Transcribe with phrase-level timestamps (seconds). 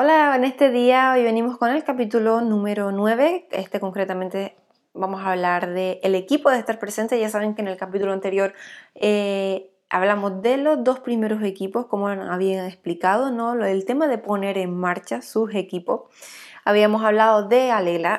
[0.00, 3.48] Hola, en este día hoy venimos con el capítulo número 9.
[3.50, 4.54] Este concretamente
[4.94, 7.18] vamos a hablar del el equipo de estar presente.
[7.18, 8.54] Ya saben que en el capítulo anterior
[8.94, 13.54] eh, hablamos de los dos primeros equipos, como habían explicado, ¿no?
[13.64, 16.02] El tema de poner en marcha sus equipos.
[16.64, 17.72] Habíamos hablado de,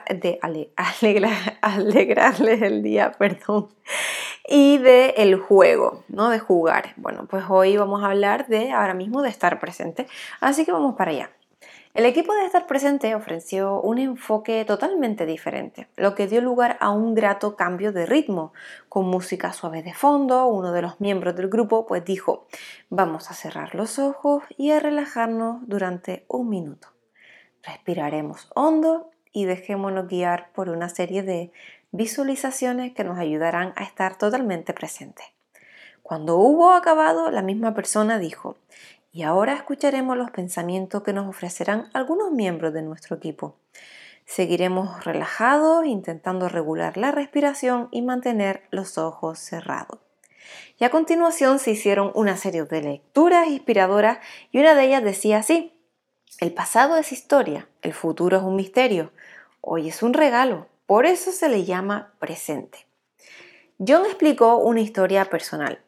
[0.09, 0.39] de
[1.61, 3.70] alegrarles el día, perdón,
[4.46, 6.30] y de el juego, ¿no?
[6.30, 6.93] De jugar.
[6.98, 10.07] Bueno, pues hoy vamos a hablar de ahora mismo de estar presente.
[10.42, 11.30] Así que vamos para allá.
[11.96, 16.92] El equipo de estar presente ofreció un enfoque totalmente diferente, lo que dio lugar a
[16.92, 18.54] un grato cambio de ritmo.
[18.89, 22.46] Con música suave de fondo, uno de los miembros del grupo pues dijo,
[22.89, 26.89] vamos a cerrar los ojos y a relajarnos durante un minuto.
[27.64, 31.51] Respiraremos hondo y dejémonos guiar por una serie de
[31.92, 35.26] visualizaciones que nos ayudarán a estar totalmente presentes.
[36.03, 38.58] Cuando hubo acabado, la misma persona dijo,
[39.12, 43.56] y ahora escucharemos los pensamientos que nos ofrecerán algunos miembros de nuestro equipo.
[44.26, 50.00] Seguiremos relajados, intentando regular la respiración y mantener los ojos cerrados.
[50.78, 54.20] Y a continuación se hicieron una serie de lecturas inspiradoras
[54.52, 55.73] y una de ellas decía así,
[56.40, 59.12] el pasado es historia, el futuro es un misterio,
[59.62, 62.86] hoy es un regalo, por eso se le llama presente.
[63.80, 65.80] John explicó una historia personal.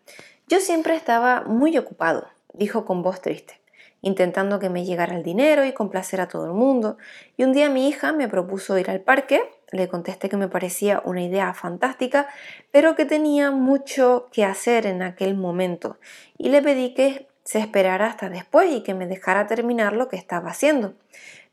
[0.47, 3.61] Yo siempre estaba muy ocupado, dijo con voz triste,
[4.01, 6.97] intentando que me llegara el dinero y complacer a todo el mundo.
[7.37, 11.01] Y un día mi hija me propuso ir al parque, le contesté que me parecía
[11.05, 12.27] una idea fantástica,
[12.71, 15.97] pero que tenía mucho que hacer en aquel momento,
[16.37, 20.15] y le pedí que se esperara hasta después y que me dejara terminar lo que
[20.15, 20.93] estaba haciendo.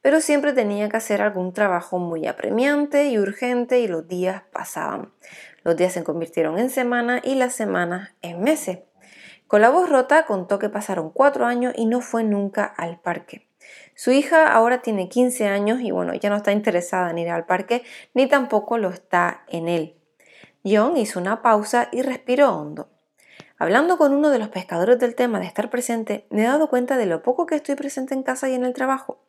[0.03, 5.13] Pero siempre tenía que hacer algún trabajo muy apremiante y urgente y los días pasaban.
[5.65, 8.79] Los días se convirtieron en semanas y las semanas en meses.
[9.49, 13.49] Con la voz rota contó que pasaron cuatro años y no fue nunca al parque.
[13.95, 17.47] Su hija ahora tiene 15 años y bueno, ya no está interesada en ir al
[17.47, 17.83] parque
[18.13, 19.97] ni tampoco lo está en él.
[20.65, 22.91] John hizo una pausa y respiró hondo.
[23.61, 26.97] Hablando con uno de los pescadores del tema de estar presente, me he dado cuenta
[26.97, 29.25] de lo poco que estoy presente en casa y en el trabajo.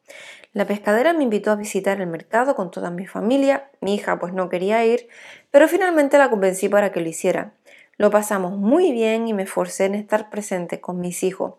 [0.53, 4.34] La pescadera me invitó a visitar el mercado con toda mi familia, mi hija pues
[4.34, 5.07] no quería ir,
[5.50, 7.53] pero finalmente la convencí para que lo hiciera.
[8.00, 11.56] Lo pasamos muy bien y me forcé en estar presente con mis hijos.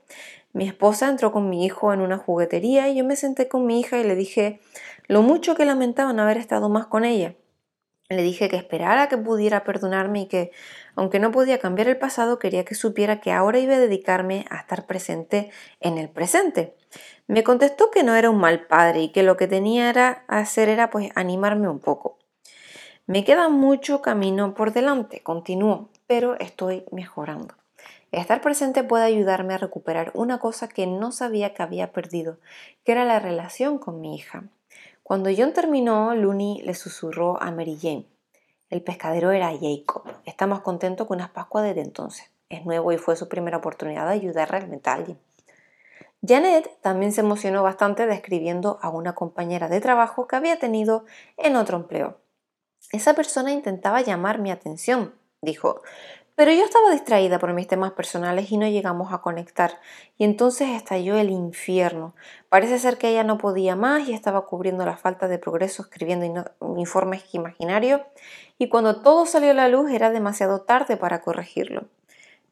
[0.55, 3.79] Mi esposa entró con mi hijo en una juguetería y yo me senté con mi
[3.79, 4.59] hija y le dije
[5.07, 7.35] lo mucho que lamentaba no haber estado más con ella.
[8.09, 10.51] Le dije que esperara que pudiera perdonarme y que,
[10.95, 14.61] aunque no podía cambiar el pasado, quería que supiera que ahora iba a dedicarme a
[14.61, 16.75] estar presente en el presente.
[17.27, 20.71] Me contestó que no era un mal padre y que lo que tenía que hacer
[20.71, 22.17] era pues animarme un poco.
[23.07, 27.55] Me queda mucho camino por delante, continuó pero estoy mejorando.
[28.11, 32.39] Estar presente puede ayudarme a recuperar una cosa que no sabía que había perdido,
[32.85, 34.43] que era la relación con mi hija.
[35.05, 38.07] Cuando John terminó, Looney le susurró a Mary Jane.
[38.71, 40.03] El pescadero era Jacob.
[40.25, 42.29] Estamos contentos con unas Pascuas desde entonces.
[42.49, 45.17] Es nuevo y fue su primera oportunidad de ayudar realmente a alguien.
[46.27, 51.05] Janet también se emocionó bastante describiendo a una compañera de trabajo que había tenido
[51.37, 52.19] en otro empleo.
[52.91, 55.83] Esa persona intentaba llamar mi atención, dijo.
[56.37, 59.79] Pero yo estaba distraída por mis temas personales y no llegamos a conectar.
[60.17, 62.15] Y entonces estalló el infierno.
[62.49, 66.45] Parece ser que ella no podía más y estaba cubriendo la falta de progreso escribiendo
[66.79, 68.01] informes imaginarios.
[68.59, 71.85] Y cuando todo salió a la luz era demasiado tarde para corregirlo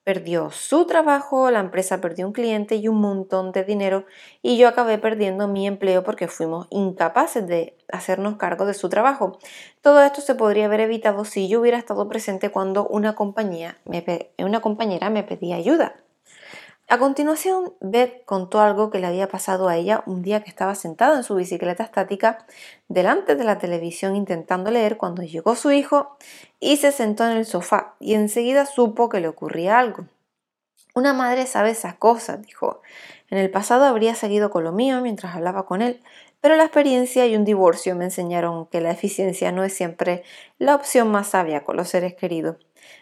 [0.09, 4.07] perdió su trabajo, la empresa perdió un cliente y un montón de dinero
[4.41, 9.39] y yo acabé perdiendo mi empleo porque fuimos incapaces de hacernos cargo de su trabajo.
[9.83, 13.77] Todo esto se podría haber evitado si yo hubiera estado presente cuando una, compañía
[14.39, 15.97] una compañera me pedía ayuda.
[16.91, 20.75] A continuación, Beth contó algo que le había pasado a ella un día que estaba
[20.75, 22.39] sentada en su bicicleta estática
[22.89, 26.17] delante de la televisión intentando leer cuando llegó su hijo
[26.61, 30.07] y se sentó en el sofá y enseguida supo que le ocurría algo.
[30.95, 32.81] Una madre sabe esas cosas, dijo.
[33.29, 36.01] En el pasado habría seguido con lo mío mientras hablaba con él,
[36.41, 40.23] pero la experiencia y un divorcio me enseñaron que la eficiencia no es siempre
[40.57, 42.57] la opción más sabia con los seres queridos.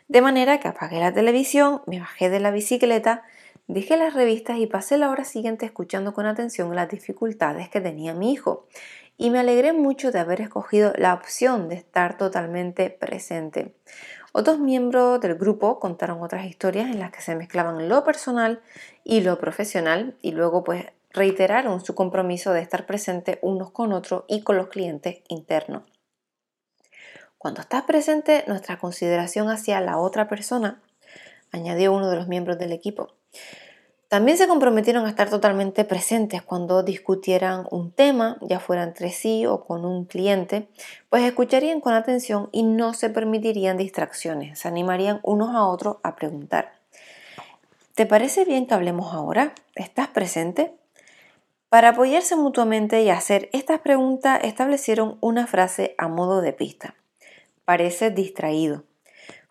[0.08, 3.22] De manera que apagué la televisión, me bajé de la bicicleta,
[3.68, 8.14] Dejé las revistas y pasé la hora siguiente escuchando con atención las dificultades que tenía
[8.14, 8.68] mi hijo
[9.16, 13.74] y me alegré mucho de haber escogido la opción de estar totalmente presente.
[14.32, 18.60] Otros miembros del grupo contaron otras historias en las que se mezclaban lo personal
[19.02, 24.24] y lo profesional y luego pues reiteraron su compromiso de estar presente unos con otros
[24.28, 25.82] y con los clientes internos.
[27.38, 30.82] Cuando estás presente, nuestra consideración hacia la otra persona,
[31.52, 33.14] añadió uno de los miembros del equipo,
[34.08, 39.46] También se comprometieron a estar totalmente presentes cuando discutieran un tema, ya fuera entre sí
[39.46, 40.68] o con un cliente,
[41.10, 46.14] pues escucharían con atención y no se permitirían distracciones, se animarían unos a otros a
[46.14, 46.72] preguntar.
[47.96, 49.54] ¿Te parece bien que hablemos ahora?
[49.74, 50.72] ¿Estás presente?
[51.68, 56.94] Para apoyarse mutuamente y hacer estas preguntas establecieron una frase a modo de pista.
[57.64, 58.84] Parece distraído.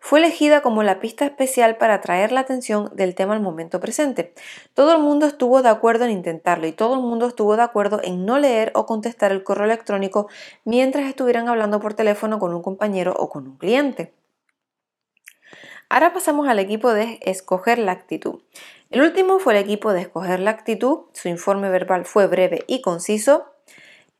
[0.06, 4.32] Fue elegida como la pista especial para atraer la atención del tema al momento presente.
[4.72, 8.00] Todo el mundo estuvo de acuerdo en intentarlo y todo el mundo estuvo de acuerdo
[8.04, 10.28] en no leer o contestar el correo electrónico
[10.64, 14.14] mientras estuvieran hablando por teléfono con un compañero o con un cliente.
[15.88, 18.42] Ahora pasamos al equipo de escoger la actitud.
[18.90, 21.00] El último fue el equipo de escoger la actitud.
[21.14, 23.46] Su informe verbal fue breve y conciso.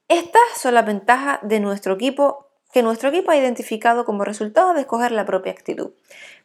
[0.08, 2.45] Estas son las ventajas de nuestro equipo
[2.76, 5.92] que nuestro equipo ha identificado como resultado de escoger la propia actitud.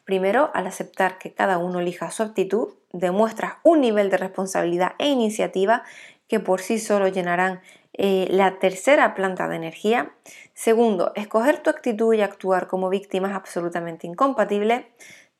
[0.06, 5.10] Primero, al aceptar que cada uno elija su actitud, demuestras un nivel de responsabilidad e
[5.10, 5.84] iniciativa
[6.30, 7.60] que por sí solo llenarán
[7.92, 10.14] eh, la tercera planta de energía.
[10.54, 14.88] Segundo, escoger tu actitud y actuar como víctima es absolutamente incompatible.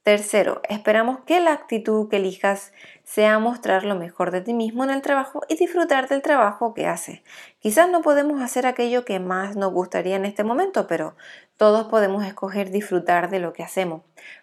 [0.04, 4.90] Tercero, esperamos que la actitud que elijas sea mostrar lo mejor de ti mismo en
[4.90, 7.22] el trabajo y disfrutar del trabajo que haces.
[7.60, 11.16] Quizás no podemos hacer aquello que más nos gustaría en este momento, pero
[11.56, 14.02] todos podemos escoger disfrutar de lo que hacemos.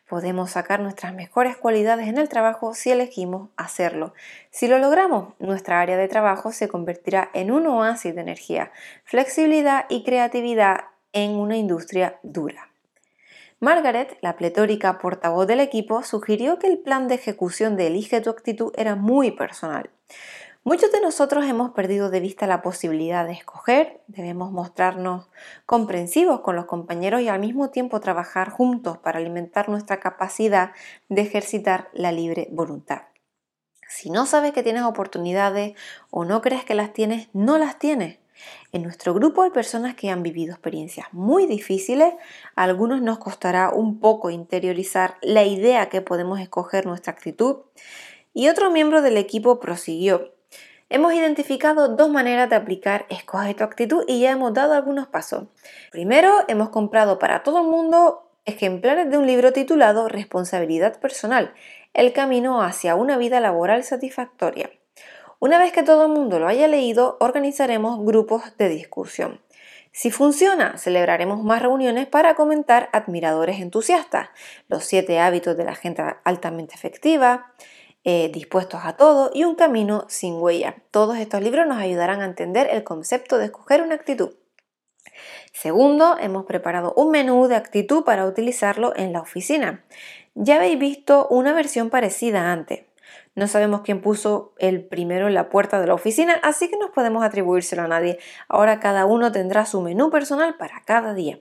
[0.08, 4.14] Podemos sacar nuestras mejores cualidades en el trabajo si elegimos hacerlo.
[4.52, 8.70] Si lo logramos, nuestra área de trabajo se convertirá en un oasis de energía,
[9.02, 12.68] flexibilidad y creatividad en una industria dura.
[13.60, 18.30] Margaret, la pletórica portavoz del equipo, sugirió que el plan de ejecución de Elige tu
[18.30, 19.90] actitud era muy personal.
[20.62, 25.28] Muchos de nosotros hemos perdido de vista la posibilidad de escoger, debemos mostrarnos
[25.66, 30.72] comprensivos con los compañeros y al mismo tiempo trabajar juntos para alimentar nuestra capacidad
[31.08, 33.02] de ejercitar la libre voluntad.
[33.88, 35.76] Si no sabes que tienes oportunidades
[36.10, 38.18] o no crees que las tienes, no las tienes.
[38.72, 42.14] En nuestro grupo hay personas que han vivido experiencias muy difíciles,
[42.54, 47.58] a algunos nos costará un poco interiorizar la idea que podemos escoger nuestra actitud
[48.34, 50.34] y otro miembro del equipo prosiguió.
[50.90, 55.44] Hemos identificado dos maneras de aplicar Escoge tu actitud y ya hemos dado algunos pasos.
[55.92, 61.52] Primero, hemos comprado para todo el mundo ejemplares de un libro titulado Responsabilidad Personal,
[61.92, 64.70] el camino hacia una vida laboral satisfactoria.
[65.40, 69.40] Una vez que todo el mundo lo haya leído, organizaremos grupos de discusión.
[69.92, 74.30] Si funciona, celebraremos más reuniones para comentar admiradores entusiastas,
[74.66, 77.52] los siete hábitos de la gente altamente efectiva,
[78.02, 80.82] eh, dispuestos a todo y un camino sin huella.
[80.90, 84.34] Todos estos libros nos ayudarán a entender el concepto de escoger una actitud.
[85.52, 89.84] Segundo, hemos preparado un menú de actitud para utilizarlo en la oficina.
[90.34, 92.87] Ya habéis visto una versión parecida antes.
[93.38, 96.90] No sabemos quién puso el primero en la puerta de la oficina, así que no
[96.90, 98.18] podemos atribuírselo a nadie.
[98.48, 101.38] Ahora cada uno tendrá su menú personal para cada día.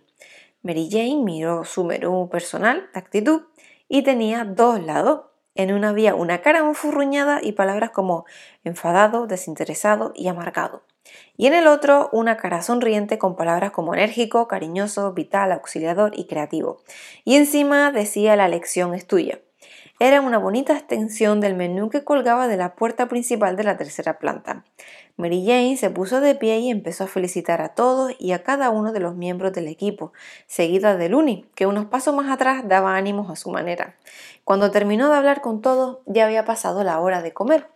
[0.62, 3.46] Mary Jane miró su menú personal, actitud,
[3.90, 5.22] y tenía dos lados.
[5.56, 8.26] En una había una cara enfurruñada y palabras como
[8.64, 10.84] enfadado, desinteresado y amargado.
[11.36, 16.28] Y en el otro una cara sonriente con palabras como enérgico, cariñoso, vital, auxiliador y
[16.28, 16.78] creativo.
[17.26, 19.40] Y encima decía la lección es tuya.
[20.00, 24.20] Era una bonita extensión del menú que colgaba de la puerta principal de la tercera
[24.20, 24.64] planta.
[25.16, 28.70] Mary Jane se puso de pie y empezó a felicitar a todos y a cada
[28.70, 30.14] uno de los miembros del equipo,
[30.46, 33.96] seguida de Looney, que unos pasos más atrás daba ánimos a su manera.
[34.44, 37.68] Cuando terminó de hablar con todos, ya había pasado la hora de comer,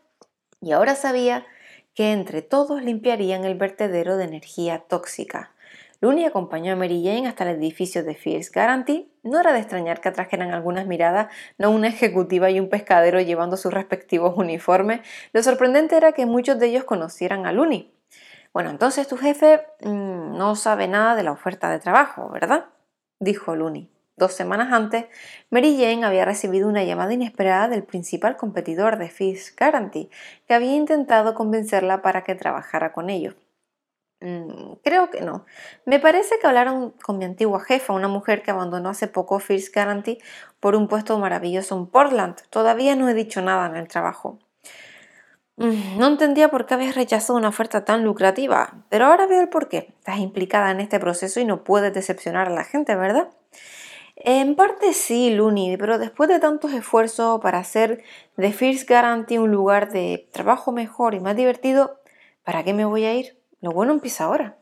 [0.62, 1.48] y ahora sabía
[1.96, 5.54] que entre todos limpiarían el vertedero de energía tóxica.
[6.02, 9.08] Looney acompañó a Mary Jane hasta el edificio de Fierce Guarantee.
[9.22, 13.56] No era de extrañar que atrajeran algunas miradas, no una ejecutiva y un pescadero llevando
[13.56, 15.02] sus respectivos uniformes.
[15.32, 17.94] Lo sorprendente era que muchos de ellos conocieran a Looney.
[18.52, 22.66] Bueno, entonces tu jefe mm, no sabe nada de la oferta de trabajo, ¿verdad?
[23.20, 23.92] dijo Looney.
[24.18, 25.06] Dos semanas antes,
[25.52, 30.10] Mary Jane había recibido una llamada inesperada del principal competidor de Fierce Guarantee,
[30.48, 33.36] que había intentado convencerla para que trabajara con ellos.
[34.22, 35.46] Mm, creo que no.
[35.86, 39.74] Me parece que hablaron con mi antigua jefa, una mujer que abandonó hace poco First
[39.74, 40.20] Guarantee
[40.60, 42.36] por un puesto maravilloso en Portland.
[42.52, 44.38] Todavía no he dicho nada en el trabajo.
[45.58, 49.50] Mm, no entendía por qué habías rechazado una oferta tan lucrativa, pero ahora veo el
[49.50, 49.94] porqué.
[50.00, 53.30] Estás implicada en este proceso y no puedes decepcionar a la gente, ¿verdad?
[54.18, 58.04] En parte sí, Luni, pero después de tantos esfuerzos para hacer
[58.38, 62.00] de First Guarantee un lugar de trabajo mejor y más divertido,
[62.44, 63.41] ¿para qué me voy a ir?
[63.62, 64.58] Lo bueno empieza ahora.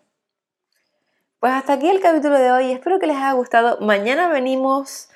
[1.39, 2.71] Pues hasta aquí el capítulo de hoy.
[2.71, 3.79] Espero que les haya gustado.
[3.79, 5.09] Mañana venimos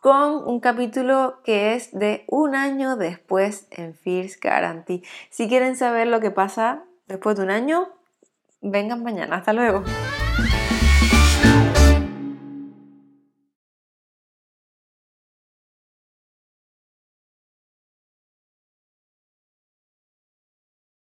[0.00, 5.02] con un capítulo que es de un año después en Fierce Guarantee.
[5.30, 7.88] Si quieren saber lo que pasa después de un año,
[8.60, 9.36] vengan mañana.
[9.36, 9.82] Hasta luego.